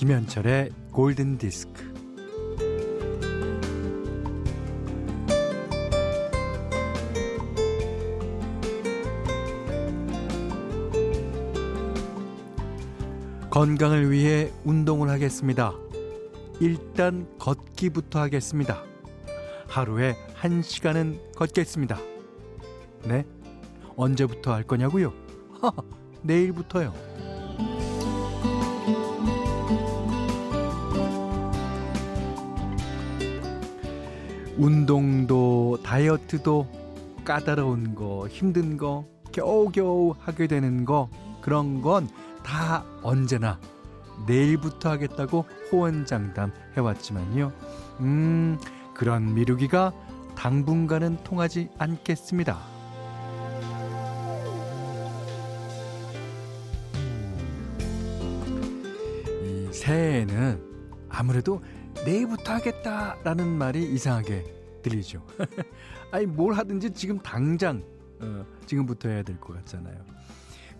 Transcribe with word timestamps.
김현철의 0.00 0.70
골든 0.92 1.36
디스크. 1.36 1.92
건강을 13.50 14.10
위해 14.10 14.50
운동을 14.64 15.10
하겠습니다. 15.10 15.74
일단 16.60 17.28
걷기부터 17.38 18.20
하겠습니다. 18.20 18.82
하루에 19.68 20.16
한 20.32 20.62
시간은 20.62 21.20
걷겠습니다. 21.36 21.98
네? 23.04 23.26
언제부터 23.96 24.54
할 24.54 24.62
거냐고요? 24.62 25.12
내일부터요. 26.22 26.94
운동도 34.60 35.78
다이어트도 35.82 36.66
까다로운 37.24 37.94
거, 37.94 38.28
힘든 38.28 38.76
거, 38.76 39.06
겨우겨우 39.32 40.14
하게 40.18 40.46
되는 40.46 40.84
거, 40.84 41.08
그런 41.40 41.80
건 41.82 42.08
다 42.42 42.84
언제나 43.02 43.58
내일부터 44.26 44.90
하겠다고 44.90 45.46
호언장담 45.70 46.52
해왔지만요. 46.76 47.52
음, 48.00 48.58
그런 48.94 49.34
미루기가 49.34 49.92
당분간은 50.36 51.24
통하지 51.24 51.70
않겠습니다. 51.78 52.58
이 59.42 59.72
새해에는 59.72 60.62
아무래도 61.08 61.62
내일부터 62.04 62.54
하겠다라는 62.54 63.46
말이 63.46 63.82
이상하게 63.92 64.44
들리죠. 64.82 65.26
아니 66.12 66.26
뭘 66.26 66.54
하든지 66.54 66.90
지금 66.92 67.18
당장 67.18 67.82
어, 68.20 68.44
지금부터 68.66 69.08
해야 69.08 69.22
될 69.22 69.38
것 69.40 69.54
같잖아요. 69.56 69.96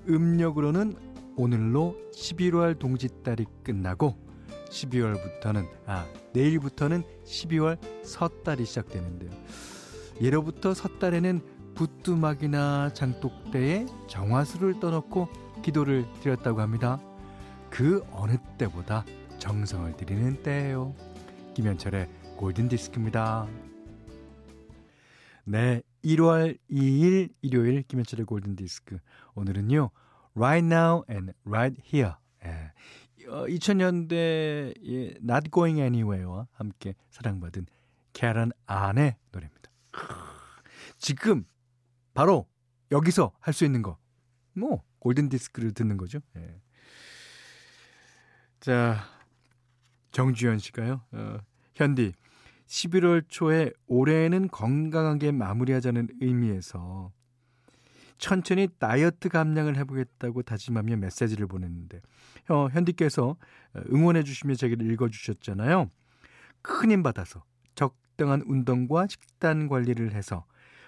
음력으로는 0.09 0.95
오늘로 1.37 1.97
11월 2.13 2.79
동짓달이 2.79 3.47
끝나고 3.63 4.17
12월부터는 4.71 5.67
아 5.87 6.07
내일부터는 6.33 7.03
12월 7.25 7.79
섣달이 8.05 8.65
시작되는데요. 8.65 9.31
예로부터 10.21 10.75
섣달에는 10.75 11.41
부뚜막이나 11.75 12.93
장독대에 12.93 13.87
정화수를 14.07 14.81
떠놓고 14.81 15.29
기도를 15.63 16.07
드렸다고 16.21 16.61
합니다. 16.61 17.01
그 17.71 18.05
어느 18.13 18.37
때보다 18.59 19.05
정성을 19.39 19.97
들이는 19.97 20.43
때예요. 20.43 20.95
김현철의 21.55 22.09
골든 22.37 22.69
디스크입니다. 22.69 23.49
네, 25.45 25.83
1월 26.05 26.59
2일 26.71 27.33
일요일 27.43 27.83
김현철의 27.83 28.27
골든 28.27 28.57
디스크. 28.57 28.99
오늘은요. 29.35 29.91
Right 30.37 30.67
Now 30.67 31.03
and 31.11 31.33
Right 31.47 31.83
Here. 31.93 32.15
예. 32.45 32.73
2000년대 33.27 34.13
의 34.13 35.15
Not 35.23 35.51
Going 35.51 35.81
Anywhere와 35.81 36.47
함께 36.53 36.95
사랑받은 37.11 37.67
캐런 38.13 38.51
안의 38.67 39.17
노래입니다. 39.33 39.71
지금 40.99 41.45
바로 42.15 42.47
여기서 42.91 43.33
할 43.41 43.55
수 43.55 43.65
있는 43.65 43.83
거. 43.83 43.99
뭐 44.55 44.83
골든 44.99 45.29
디스크를 45.29 45.73
듣는 45.73 45.97
거죠. 45.97 46.21
예. 46.37 46.61
자, 48.61 49.05
정주현 50.13 50.59
씨가요. 50.59 51.03
어, 51.13 51.39
현디 51.75 52.13
11월 52.71 53.25
초에 53.29 53.73
올해는 53.89 54.49
건강하게 54.49 55.33
마무리하자는 55.33 56.09
의미에서 56.21 57.11
천천히 58.19 58.69
다이어트 58.79 59.29
감량을 59.29 59.77
해보겠다고 59.77 60.43
다짐하며 60.43 60.97
메시지를 60.97 61.49
보냈는데 61.49 62.01
어, 62.49 62.69
현디께서 62.71 63.37
응원해 63.93 64.23
주시며 64.23 64.55
제기를 64.55 64.91
읽어주셨잖아요. 64.93 65.91
큰 66.63 66.91
힘 66.91 67.03
받아서 67.03 67.43
적당한 67.75 68.43
운동과 68.47 69.07
식단 69.09 69.69
관리를 69.69 70.13
해서 70.13 70.45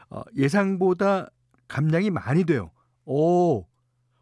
어, 0.08 0.22
예상보다 0.36 1.30
감량이 1.66 2.10
많이 2.10 2.44
돼요. 2.44 2.70
오, 3.06 3.66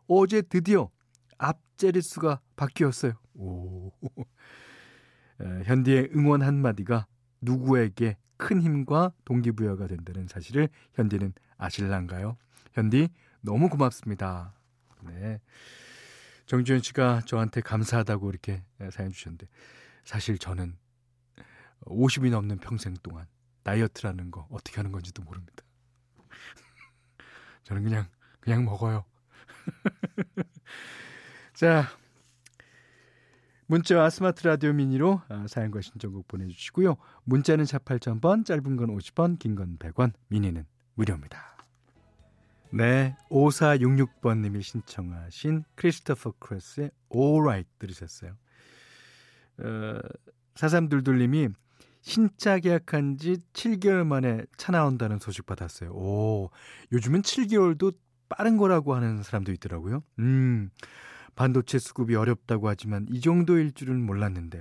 어제 0.06 0.40
드디어 0.40 0.88
앞제리수가 1.36 2.40
바뀌었어요. 2.56 3.12
오. 3.34 3.90
에, 5.40 5.62
현디의 5.64 6.10
응원 6.14 6.42
한마디가 6.42 7.06
누구에게 7.40 8.16
큰 8.36 8.62
힘과 8.62 9.12
동기부여가 9.24 9.86
된다는 9.86 10.26
사실을 10.26 10.68
현디는 10.94 11.34
아실란가요? 11.56 12.36
현디 12.72 13.08
너무 13.42 13.68
고맙습니다. 13.68 14.54
네. 15.02 15.40
정주현 16.46 16.82
씨가 16.82 17.22
저한테 17.26 17.60
감사하다고 17.60 18.30
이렇게 18.30 18.64
사연 18.90 19.12
주셨는데 19.12 19.46
사실 20.04 20.38
저는 20.38 20.76
50이 21.84 22.30
넘는 22.30 22.58
평생 22.58 22.94
동안 23.02 23.26
다이어트라는 23.62 24.30
거 24.30 24.46
어떻게 24.50 24.76
하는 24.76 24.90
건지도 24.90 25.22
모릅니다. 25.22 25.62
저는 27.62 27.84
그냥 27.84 28.08
그냥 28.40 28.64
먹어요. 28.64 29.04
자, 31.54 31.86
문자와 33.70 34.10
스마트 34.10 34.44
라디오 34.48 34.72
미니로 34.72 35.22
아, 35.28 35.46
사연과 35.46 35.80
신청곡 35.80 36.26
보내주시고요. 36.26 36.96
문자는 37.22 37.64
4 37.64 37.78
8000번, 37.78 38.44
짧은 38.44 38.74
건 38.76 38.88
50원, 38.98 39.38
긴 39.38 39.54
건 39.54 39.78
100원, 39.78 40.12
미니는 40.26 40.66
무료입니다. 40.94 41.56
네, 42.72 43.16
5466번님이 43.30 44.60
신청하신 44.62 45.62
크리스토퍼 45.76 46.32
크로스의 46.40 46.90
All 47.14 47.42
Right 47.42 47.70
들으셨어요. 47.78 48.32
어, 49.58 50.00
4322님이 50.56 51.54
신차 52.00 52.58
계약한 52.58 53.18
지 53.18 53.36
7개월 53.52 54.04
만에 54.04 54.46
차 54.56 54.72
나온다는 54.72 55.20
소식 55.20 55.46
받았어요. 55.46 55.92
오, 55.92 56.50
요즘은 56.90 57.22
7개월도 57.22 57.94
빠른 58.28 58.56
거라고 58.56 58.96
하는 58.96 59.22
사람도 59.22 59.52
있더라고요. 59.52 60.02
음, 60.18 60.70
반도체 61.40 61.78
수급이 61.78 62.16
어렵다고 62.16 62.68
하지만 62.68 63.06
이 63.08 63.22
정도일 63.22 63.72
줄은 63.72 64.04
몰랐는데 64.04 64.60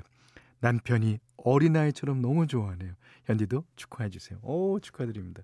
남편이 0.62 1.20
어린아이처럼 1.36 2.22
너무 2.22 2.48
좋아하네요. 2.48 2.94
현디도 3.26 3.66
축하해 3.76 4.10
주세요. 4.10 4.40
오, 4.44 4.80
축하드립니다. 4.80 5.44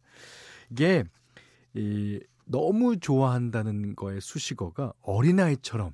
이게 0.69 1.03
이 1.73 2.22
너무 2.46 2.97
좋아한다는 2.97 3.97
거의 3.97 4.22
수식어가 4.22 4.94
어린아이처럼 5.01 5.91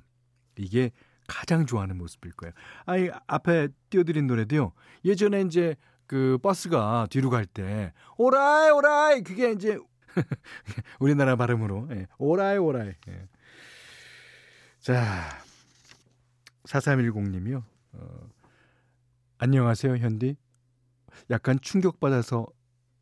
이게 0.58 0.92
가장 1.26 1.66
좋아하는 1.66 1.98
모습일 1.98 2.30
거예요. 2.34 2.52
아이 2.86 3.10
앞에 3.26 3.66
띄워드린 3.90 4.28
노래도요. 4.28 4.72
예전에 5.04 5.40
이제 5.40 5.74
그 6.06 6.38
버스가 6.40 7.08
뒤로 7.10 7.30
갈 7.30 7.46
때 7.46 7.92
오라이 8.16 8.70
오라이 8.70 9.22
그게 9.22 9.50
이제 9.50 9.76
우리나라 11.00 11.34
발음으로 11.34 11.88
예, 11.90 12.06
오라이 12.18 12.58
오라이. 12.58 12.92
예. 13.08 13.28
자 14.82 15.40
4310님이요. 16.64 17.62
어, 17.92 18.28
안녕하세요 19.38 19.96
현디. 19.96 20.34
약간 21.30 21.60
충격받아서 21.60 22.48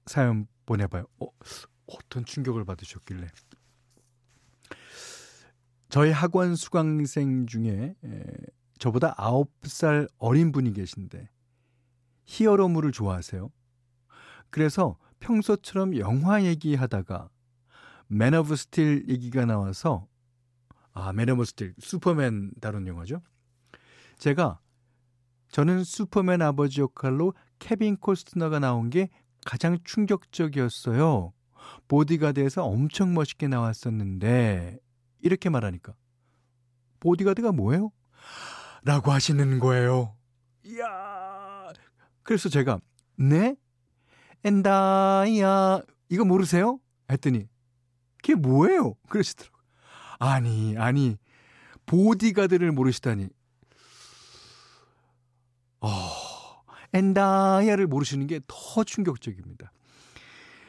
사연 0.04 0.46
보내봐요. 0.66 1.06
어, 1.20 1.28
어떤 1.86 2.26
충격을 2.26 2.66
받으셨길래. 2.66 3.28
저희 5.88 6.10
학원 6.10 6.54
수강생 6.54 7.46
중에 7.46 7.94
에, 8.04 8.24
저보다 8.78 9.14
9살 9.14 10.06
어린 10.18 10.52
분이 10.52 10.74
계신데 10.74 11.30
히어로물을 12.26 12.92
좋아하세요. 12.92 13.50
그래서 14.50 14.98
평소처럼 15.20 15.96
영화 15.96 16.44
얘기하다가 16.44 17.30
Man 18.08 18.34
of 18.34 18.54
Steel 18.54 19.08
얘기가 19.08 19.46
나와서 19.46 20.09
아, 20.92 21.12
Man 21.12 21.28
of 21.30 21.44
Steel 21.44 21.74
슈퍼맨 21.78 22.52
다룬 22.60 22.86
영화죠. 22.86 23.22
제가 24.18 24.60
저는 25.50 25.84
슈퍼맨 25.84 26.42
아버지 26.42 26.80
역할로 26.80 27.34
케빈 27.58 27.96
코스트너가 27.96 28.58
나온 28.58 28.90
게 28.90 29.08
가장 29.44 29.78
충격적이었어요. 29.84 31.32
보디가드에서 31.88 32.64
엄청 32.64 33.14
멋있게 33.14 33.48
나왔었는데 33.48 34.78
이렇게 35.20 35.48
말하니까 35.50 35.94
보디가드가 37.00 37.52
뭐예요? 37.52 37.90
라고 38.82 39.10
하시는 39.10 39.58
거예요. 39.58 40.16
이야. 40.64 41.72
그래서 42.22 42.48
제가 42.48 42.80
네? 43.16 43.56
엔다이야 44.44 45.82
이거 46.08 46.24
모르세요? 46.24 46.78
했더니 47.10 47.48
그게 48.18 48.34
뭐예요? 48.34 48.94
그러시더라고요. 49.08 49.49
아니 50.20 50.76
아니 50.78 51.16
보디가드를 51.86 52.70
모르시다니 52.70 53.28
어, 55.80 55.88
엔다야를 56.92 57.86
모르시는 57.86 58.26
게 58.26 58.40
더 58.46 58.84
충격적입니다. 58.84 59.72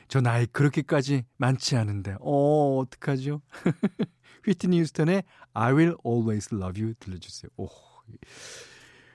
저 0.07 0.19
나이 0.21 0.45
그렇게까지 0.45 1.25
많지 1.37 1.75
않은데, 1.77 2.15
어, 2.19 2.77
어떡하죠? 2.79 3.41
휘트니 4.45 4.79
휴스턴의 4.81 5.23
I 5.53 5.73
will 5.73 5.95
always 6.05 6.53
love 6.53 6.81
you 6.81 6.93
들려주세요. 6.99 7.49
오, 7.57 7.67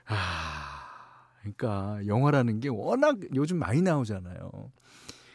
아, 0.07 1.27
그러니까 1.41 1.99
영화라는 2.07 2.61
게 2.61 2.69
워낙 2.69 3.17
요즘 3.35 3.59
많이 3.59 3.83
나오잖아요. 3.83 4.73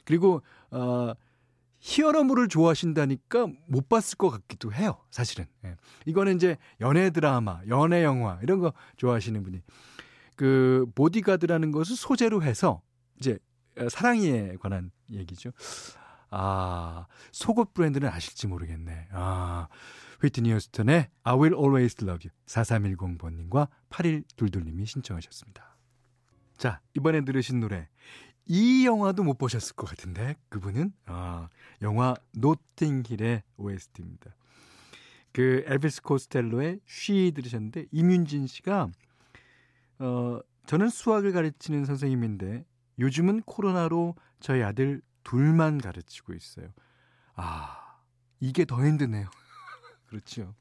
그리고, 0.06 0.42
어, 0.71 1.13
히어로물을 1.81 2.47
좋아하신다니까 2.47 3.47
못 3.67 3.89
봤을 3.89 4.17
것 4.17 4.29
같기도 4.29 4.71
해요. 4.71 5.03
사실은. 5.09 5.45
예. 5.65 5.75
이거는 6.05 6.35
이제 6.35 6.57
연애 6.79 7.09
드라마, 7.09 7.61
연애 7.67 8.03
영화 8.03 8.39
이런 8.43 8.59
거 8.59 8.71
좋아하시는 8.97 9.41
분이 9.43 9.61
그 10.35 10.85
보디가드라는 10.95 11.71
것을 11.71 11.95
소재로 11.95 12.43
해서 12.43 12.81
이제 13.19 13.39
사랑에 13.89 14.55
관한 14.59 14.91
얘기죠. 15.11 15.51
아, 16.29 17.07
속옷 17.31 17.73
브랜드는 17.73 18.07
아실지 18.07 18.47
모르겠네. 18.47 19.09
아, 19.11 19.67
휘트니 20.21 20.53
어스턴의 20.53 21.09
I 21.23 21.35
Will 21.35 21.55
Always 21.55 22.03
Love 22.03 22.29
You 22.29 22.35
4310번님과 22.45 23.69
8122님이 23.89 24.85
신청하셨습니다. 24.85 25.77
자, 26.57 26.79
이번에 26.95 27.25
들으신 27.25 27.59
노래 27.59 27.89
이 28.45 28.85
영화도 28.85 29.23
못 29.23 29.38
보셨을 29.38 29.75
것 29.75 29.89
같은데 29.89 30.35
그분은 30.49 30.93
아, 31.05 31.49
영화 31.81 32.15
노팅힐의 32.33 33.43
OST입니다. 33.57 34.35
그 35.33 35.63
엘비스 35.65 36.01
코스텔로의 36.01 36.81
쉬 36.85 37.31
들으셨는데 37.33 37.85
이윤진 37.91 38.47
씨가 38.47 38.89
어 39.99 40.39
저는 40.65 40.89
수학을 40.89 41.31
가르치는 41.31 41.85
선생님인데 41.85 42.65
요즘은 42.99 43.43
코로나로 43.43 44.15
저희 44.41 44.61
아들 44.61 45.01
둘만 45.23 45.77
가르치고 45.77 46.33
있어요. 46.33 46.67
아 47.35 48.01
이게 48.41 48.65
더 48.65 48.85
힘드네요. 48.85 49.29
그렇죠. 50.07 50.53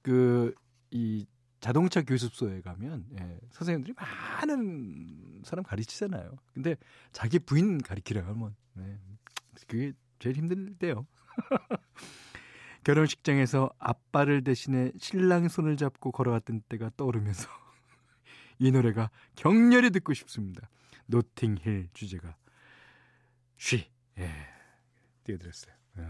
그 0.00 0.54
이 0.92 1.26
자동차 1.62 2.02
교습소에 2.02 2.60
가면 2.60 3.06
예, 3.20 3.38
선생님들이 3.52 3.94
많은 3.94 5.42
사람 5.44 5.62
가르치잖아요. 5.64 6.36
근데 6.52 6.74
자기 7.12 7.38
부인 7.38 7.78
가르치려고 7.78 8.30
하면 8.30 8.56
네, 8.74 8.98
그게 9.68 9.92
제일 10.18 10.36
힘들대요. 10.36 11.06
결혼식장에서 12.82 13.70
아빠를 13.78 14.42
대신해 14.42 14.90
신랑 14.98 15.46
손을 15.48 15.76
잡고 15.76 16.10
걸어왔던 16.10 16.62
때가 16.68 16.90
떠오르면서 16.96 17.48
이 18.58 18.72
노래가 18.72 19.10
격렬히 19.36 19.90
듣고 19.90 20.14
싶습니다. 20.14 20.68
노팅힐 21.06 21.90
주제가 21.94 22.34
쉬 23.56 23.88
예, 24.18 24.28
띄워드렸어요. 25.22 25.72
예. 25.98 26.06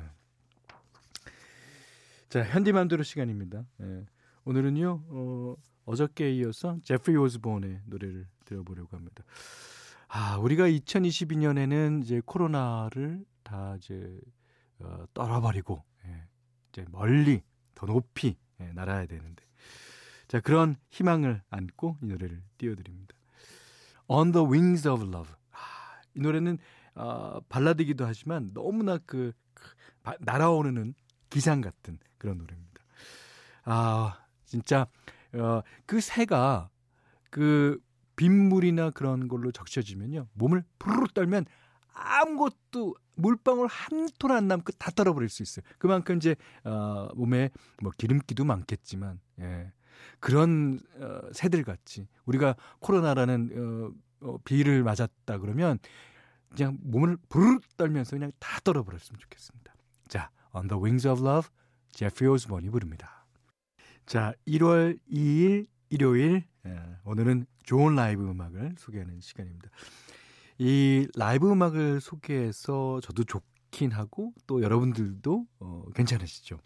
자 2.30 2.42
현디맘대로 2.42 3.02
시간입니다. 3.02 3.66
예. 3.82 4.06
오늘은요, 4.44 5.04
어, 5.08 5.56
어저께에 5.84 6.32
이어서 6.32 6.78
제프리 6.82 7.16
오즈본의 7.16 7.82
노래를 7.86 8.26
들어보려고 8.44 8.96
합니다. 8.96 9.24
아, 10.08 10.36
우리가 10.38 10.68
2022년에는 10.68 12.02
이제 12.02 12.20
코로나를 12.24 13.24
다 13.42 13.76
이제, 13.76 14.20
어, 14.80 15.04
떨어버리고, 15.14 15.84
예, 16.06 16.26
이제 16.68 16.84
멀리, 16.90 17.42
더 17.74 17.86
높이, 17.86 18.36
예, 18.60 18.72
날아야 18.72 19.06
되는데. 19.06 19.44
자, 20.28 20.40
그런 20.40 20.76
희망을 20.90 21.42
안고 21.50 21.98
이 22.02 22.06
노래를 22.06 22.42
띄워드립니다. 22.58 23.14
On 24.08 24.32
the 24.32 24.46
Wings 24.46 24.88
of 24.88 25.04
Love. 25.04 25.32
아, 25.52 25.56
이 26.14 26.20
노래는, 26.20 26.58
어, 26.94 27.40
발라드기도 27.48 28.04
하지만 28.04 28.50
너무나 28.52 28.98
그, 28.98 29.32
그 29.54 29.74
날아오르는 30.20 30.94
기상 31.30 31.60
같은 31.60 31.98
그런 32.18 32.38
노래입니다. 32.38 32.82
아, 33.64 34.21
진짜 34.52 34.86
어, 35.32 35.62
그 35.86 36.00
새가 36.02 36.68
그 37.30 37.80
빗물이나 38.16 38.90
그런 38.90 39.26
걸로 39.26 39.50
적셔지면요 39.50 40.28
몸을 40.34 40.62
부르르 40.78 41.06
떨면 41.14 41.46
아무것도 41.94 42.94
물방울 43.16 43.66
한 43.66 44.08
톨 44.18 44.32
안 44.36 44.48
남고 44.48 44.72
다 44.72 44.90
떨어버릴 44.90 45.30
수 45.30 45.42
있어요. 45.42 45.64
그만큼 45.78 46.16
이제 46.18 46.36
어, 46.64 47.08
몸에 47.14 47.48
뭐 47.82 47.92
기름기도 47.96 48.44
많겠지만 48.44 49.20
예. 49.40 49.72
그런 50.20 50.80
어, 51.00 51.20
새들 51.32 51.64
같이 51.64 52.08
우리가 52.26 52.54
코로나라는 52.80 53.92
어, 54.22 54.26
어, 54.26 54.38
비를 54.44 54.82
맞았다 54.82 55.38
그러면 55.38 55.78
그냥 56.54 56.76
몸을 56.82 57.16
부르르 57.30 57.58
떨면서 57.78 58.16
그냥 58.16 58.32
다 58.38 58.60
떨어버렸으면 58.64 59.18
좋겠습니다. 59.18 59.74
자, 60.08 60.30
On 60.54 60.68
the 60.68 60.78
Wings 60.82 61.08
of 61.08 61.26
Love, 61.26 61.48
제프리 61.92 62.28
오즈본이 62.28 62.68
부릅니다. 62.68 63.21
자, 64.12 64.34
1월 64.46 64.98
2일 65.10 65.64
일요일 65.88 66.44
예, 66.66 66.78
오늘은 67.06 67.46
좋은 67.64 67.94
라이브 67.94 68.22
음악을 68.22 68.74
소개하는 68.76 69.22
시간입니다. 69.22 69.70
이 70.58 71.08
라이브 71.16 71.50
음악을 71.50 72.02
소개해서 72.02 73.00
저도 73.00 73.24
좋긴 73.24 73.90
하고 73.90 74.34
또 74.46 74.60
여러분들도 74.60 75.46
어, 75.60 75.84
괜찮으시죠. 75.94 76.58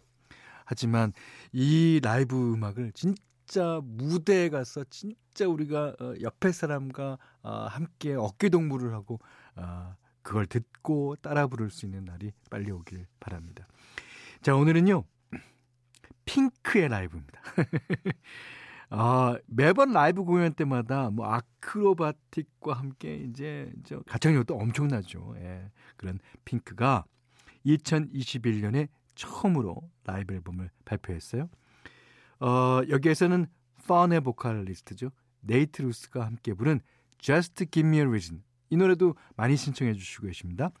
하지만 0.65 1.13
이 1.53 2.01
라이브 2.03 2.35
음악을 2.35 2.91
진짜 2.91 3.79
무대에 3.81 4.49
가서 4.49 4.83
진짜 4.89 5.47
우리가 5.47 5.95
어, 6.01 6.15
옆에 6.19 6.51
사람과 6.51 7.17
어, 7.43 7.51
함께 7.69 8.13
어깨 8.13 8.49
동무를 8.49 8.91
하고 8.91 9.21
어, 9.55 9.95
그걸 10.21 10.47
듣고 10.47 11.15
따라 11.21 11.47
부를 11.47 11.69
수 11.69 11.85
있는 11.85 12.03
날이 12.03 12.33
빨리 12.49 12.71
오길 12.71 13.05
바랍니다. 13.21 13.69
자, 14.41 14.53
오늘은요. 14.53 15.05
핑크의 16.27 16.89
라이브입니다. 16.89 17.41
아, 18.89 19.37
매번 19.47 19.91
라이브 19.91 20.23
공연 20.23 20.53
때마다 20.53 21.09
뭐 21.09 21.25
아크로바틱과 21.25 22.73
함께 22.73 23.15
이제 23.15 23.71
저 23.83 23.99
가창력도 24.01 24.55
엄청나죠. 24.55 25.35
예. 25.39 25.69
그런 25.97 26.19
핑크가 26.45 27.05
2021년에 27.65 28.87
처음으로 29.15 29.89
라이브 30.05 30.33
앨범을 30.35 30.69
발표했어요. 30.85 31.49
어, 32.39 32.81
여기에서는 32.87 33.47
펀의 33.87 34.21
보컬리스트죠. 34.21 35.09
네이트 35.41 35.81
루스가 35.81 36.25
함께 36.25 36.53
부른 36.53 36.81
Just 37.17 37.65
Give 37.71 37.87
Me 37.87 37.99
a 37.99 38.05
Reason. 38.05 38.43
이 38.69 38.77
노래도 38.77 39.15
많이 39.35 39.55
신청해 39.55 39.93
주시고 39.93 40.27
계십니다. 40.27 40.71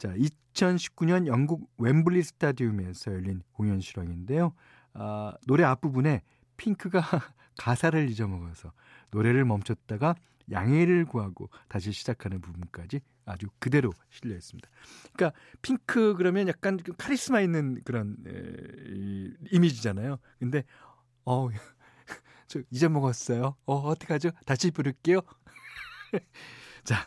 자, 0.00 0.14
2019년 0.14 1.26
영국 1.26 1.70
웸블리 1.76 2.22
스타디움에서 2.22 3.12
열린 3.12 3.42
공연 3.52 3.82
실황인데요. 3.82 4.54
아, 4.94 5.34
노래 5.46 5.62
앞부분에 5.62 6.22
핑크가 6.56 7.02
가사를 7.58 8.08
잊어먹어서 8.08 8.72
노래를 9.10 9.44
멈췄다가 9.44 10.14
양해를 10.50 11.04
구하고 11.04 11.50
다시 11.68 11.92
시작하는 11.92 12.40
부분까지 12.40 13.02
아주 13.26 13.48
그대로 13.58 13.92
실려 14.08 14.34
있습니다. 14.36 14.70
그러니까 15.12 15.38
핑크 15.60 16.14
그러면 16.16 16.48
약간 16.48 16.78
카리스마 16.96 17.42
있는 17.42 17.82
그런 17.84 18.16
에, 18.26 18.32
이, 18.94 19.34
이미지잖아요. 19.52 20.16
근데 20.38 20.64
어, 21.26 21.50
저 22.48 22.62
잊어먹었어요. 22.70 23.54
어, 23.66 23.74
어떡하죠? 23.74 24.30
다시 24.46 24.70
부를게요. 24.70 25.20
자, 26.84 27.06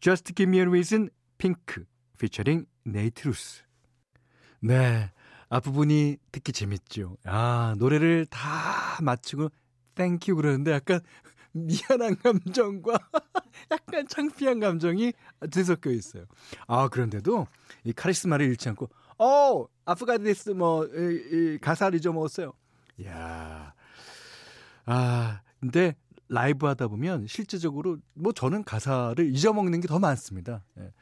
Just 0.00 0.34
Give 0.34 0.50
Me 0.50 0.58
a 0.58 0.66
Reason 0.66 1.10
핑크 1.38 1.84
피처링 2.18 2.66
네이트 2.84 3.23
루스. 3.23 3.62
네. 4.60 5.10
앞부분이 5.48 6.16
듣기 6.32 6.52
재밌죠. 6.52 7.16
아, 7.24 7.74
노래를 7.78 8.26
다 8.26 8.98
마치고 9.02 9.50
thank 9.94 10.19
you 10.19 10.34
그러는데 10.34 10.72
약간 10.72 11.00
미안한 11.52 12.16
감정과 12.16 12.98
약간 13.70 14.06
창피한 14.08 14.60
감정이 14.60 15.12
뒤섞여 15.50 15.90
있어요. 15.90 16.24
아, 16.66 16.88
그런데도 16.88 17.46
이 17.84 17.92
카리스마를 17.92 18.46
잃지 18.46 18.68
않고 18.70 18.88
어, 19.18 19.66
I 19.84 19.90
forgot 19.90 20.26
this 20.26 20.50
뭐 20.50 20.84
이, 20.86 21.54
이 21.54 21.58
가사를 21.60 21.96
잊어먹었어요. 21.98 22.52
이야. 22.98 23.72
아, 24.84 25.40
근데 25.60 25.94
라이브 26.28 26.66
하다 26.66 26.88
보면 26.88 27.26
실제적으로 27.28 27.98
뭐 28.14 28.32
저는 28.32 28.64
가사를 28.64 29.24
잊어먹는 29.32 29.80
게 29.80 29.86
더 29.88 29.98
많습니다. 30.00 30.64
예. 30.78 30.92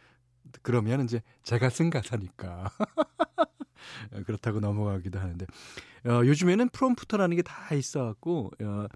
그러면 0.63 1.05
이제 1.05 1.23
제가 1.43 1.71
쓴 1.71 1.91
가사니까. 1.91 2.71
그렇다고 4.27 4.61
넘어가기도 4.61 5.19
하는데, 5.19 5.47
어, 6.07 6.23
요즘에는 6.25 6.69
프롬프터라는 6.71 7.37
게 7.37 7.43
다 7.43 7.75
있어갖고, 7.75 8.53
어, 8.63 8.87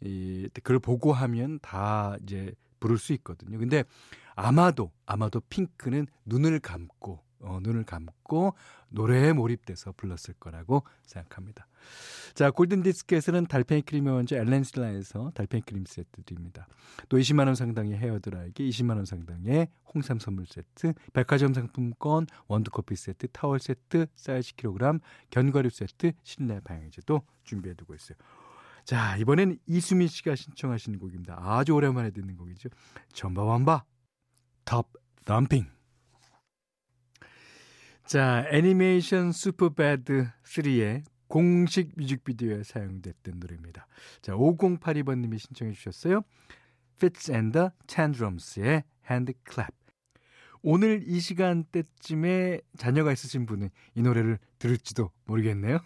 이, 0.00 0.48
그걸 0.54 0.78
보고 0.78 1.12
하면 1.12 1.58
다 1.62 2.16
이제 2.22 2.52
부를 2.80 2.98
수 2.98 3.12
있거든요. 3.14 3.58
근데 3.58 3.84
아마도, 4.34 4.90
아마도 5.06 5.40
핑크는 5.48 6.06
눈을 6.24 6.58
감고, 6.60 7.20
어, 7.42 7.58
눈을 7.62 7.84
감고 7.84 8.54
노래에 8.88 9.32
몰입돼서 9.32 9.92
불렀을 9.92 10.34
거라고 10.38 10.84
생각합니다. 11.04 11.66
자, 12.34 12.50
골든디스크에서는 12.50 13.46
달팽이 13.46 13.82
크림의 13.82 14.12
원조 14.12 14.36
엘렌슬라에서 14.36 15.32
달팽이 15.34 15.62
크림 15.62 15.84
세트 15.84 16.22
드립니다. 16.24 16.66
또 17.08 17.18
20만원 17.18 17.54
상당의 17.54 17.96
헤어드라이기, 17.98 18.68
20만원 18.70 19.04
상당의 19.04 19.68
홍삼 19.94 20.18
선물 20.18 20.46
세트, 20.46 20.94
백화점 21.12 21.52
상품권, 21.52 22.26
원두커피 22.48 22.96
세트, 22.96 23.28
타월 23.32 23.58
세트, 23.58 24.06
쌀 24.14 24.40
10kg, 24.40 25.00
견과류 25.30 25.70
세트, 25.70 26.12
실내 26.22 26.60
방향제도 26.60 27.22
준비해두고 27.44 27.94
있어요. 27.94 28.16
자, 28.84 29.16
이번엔 29.16 29.58
이수민 29.66 30.08
씨가 30.08 30.34
신청하시는 30.34 30.98
곡입니다. 30.98 31.36
아주 31.38 31.72
오랜만에 31.72 32.10
듣는 32.10 32.36
곡이죠. 32.36 32.68
전바완바, 33.12 33.84
톱 34.64 34.92
덤핑. 35.24 35.81
자, 38.04 38.44
애니메이션 38.50 39.32
슈퍼배드 39.32 40.28
3의 40.44 41.04
공식 41.28 41.92
뮤직비디오에 41.96 42.62
사용됐던 42.62 43.38
노래입니다. 43.38 43.86
자, 44.20 44.32
5082번님이 44.34 45.38
신청해 45.38 45.72
주셨어요. 45.72 46.22
Fitz 46.96 47.30
and 47.30 47.52
the 47.58 47.70
Tantrums의 47.86 48.84
HandClap. 49.08 49.74
오늘 50.62 51.02
이 51.06 51.20
시간대쯤에 51.20 52.60
자녀가 52.76 53.12
있으신 53.12 53.46
분은 53.46 53.70
이 53.94 54.02
노래를 54.02 54.38
들을지도 54.58 55.10
모르겠네요. 55.24 55.78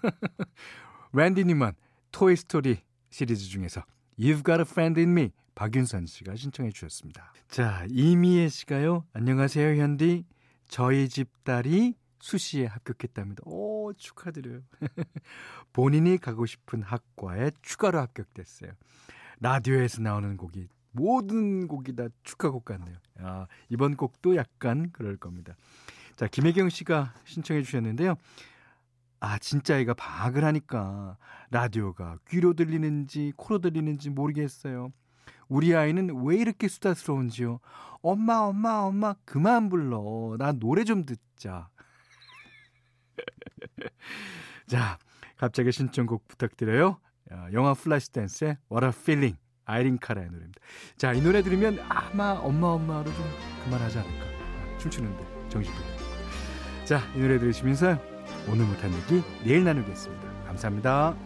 랜디 1.13 1.45
뉴먼 1.45 1.75
토이스토리 2.13 2.79
시리즈 3.09 3.47
중에서 3.49 3.85
You've 4.19 4.45
Got 4.45 4.59
a 4.59 4.63
Friend 4.63 5.01
in 5.01 5.11
Me 5.11 5.31
박윤선 5.55 6.07
씨가 6.07 6.37
신청해 6.37 6.71
주셨습니다. 6.73 7.33
자, 7.49 7.87
이미애 7.89 8.49
씨가요. 8.49 9.05
안녕하세요, 9.13 9.81
현디. 9.81 10.25
저희 10.69 11.09
집 11.09 11.31
딸이 11.45 11.95
수시에 12.27 12.67
합격했답니다. 12.67 13.43
오, 13.47 13.93
축하드려요. 13.93 14.63
본인이 15.73 16.19
가고 16.19 16.45
싶은 16.45 16.83
학과에 16.83 17.53
추가로 17.63 18.01
합격됐어요. 18.01 18.73
라디오에서 19.39 20.03
나오는 20.03 20.37
곡이 20.37 20.69
모든 20.91 21.69
곡이 21.69 21.95
다 21.95 22.09
축하곡 22.25 22.65
같네요. 22.65 22.97
아, 23.21 23.47
이번 23.69 23.97
곡도 23.97 24.35
약간 24.35 24.91
그럴 24.91 25.17
겁니다. 25.17 25.55
자, 26.17 26.27
김혜경 26.27 26.69
씨가 26.69 27.15
신청해 27.25 27.63
주셨는데요. 27.63 28.17
아, 29.21 29.39
진짜 29.39 29.79
애가 29.79 29.95
방학을 29.95 30.43
하니까 30.45 31.19
라디오가 31.51 32.19
귀로 32.29 32.55
들리는지 32.55 33.35
코로 33.37 33.61
들리는지 33.61 34.11
모르겠어요. 34.11 34.91
우리 35.49 35.77
아이는 35.77 36.25
왜 36.25 36.39
이렇게 36.39 36.67
수다스러운지요? 36.67 37.61
엄마, 38.03 38.39
엄마, 38.39 38.81
엄마, 38.81 39.15
그만 39.25 39.69
불러. 39.69 40.35
나 40.39 40.51
노래 40.51 40.83
좀 40.83 41.07
듣자. 41.07 41.69
자, 44.67 44.99
갑자기 45.37 45.73
신청곡 45.73 46.27
부탁드려요. 46.29 46.99
영화 47.53 47.75
플래시 47.75 48.13
댄스의 48.13 48.59
What 48.71 48.87
a 48.87 48.91
Feeling. 48.91 49.39
아이린 49.67 49.99
카라의 49.99 50.29
노래입니다. 50.31 50.61
자, 50.97 51.13
이 51.13 51.21
노래 51.21 51.43
들으면 51.43 51.79
아마 51.89 52.33
엄마 52.33 52.69
엄마로 52.69 53.05
좀 53.05 53.25
그만하지 53.65 53.99
않을까. 53.99 54.79
춤추는데 54.79 55.49
정신도. 55.49 55.79
자, 56.85 57.01
이 57.17 57.19
노래 57.19 57.39
들으시면서 57.39 57.99
오늘 58.49 58.65
못한 58.65 58.93
얘기 58.93 59.23
내일 59.45 59.65
나누겠습니다. 59.65 60.45
감사합니다. 60.47 61.26